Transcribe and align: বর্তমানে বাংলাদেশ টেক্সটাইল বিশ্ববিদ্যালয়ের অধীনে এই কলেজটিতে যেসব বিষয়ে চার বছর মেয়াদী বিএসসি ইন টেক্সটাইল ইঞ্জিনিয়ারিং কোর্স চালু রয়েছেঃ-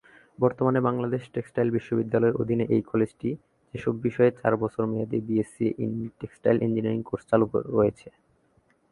বর্তমানে 0.39 0.79
বাংলাদেশ 0.87 1.21
টেক্সটাইল 1.33 1.69
বিশ্ববিদ্যালয়ের 1.71 2.39
অধীনে 2.41 2.65
এই 2.75 2.83
কলেজটিতে 2.83 3.29
যেসব 3.73 3.93
বিষয়ে 4.05 4.31
চার 4.39 4.53
বছর 4.63 4.83
মেয়াদী 4.85 5.17
বিএসসি 5.27 5.67
ইন 5.83 5.91
টেক্সটাইল 6.19 6.57
ইঞ্জিনিয়ারিং 6.61 7.01
কোর্স 7.03 7.23
চালু 7.29 7.45
রয়েছেঃ- 7.71 8.17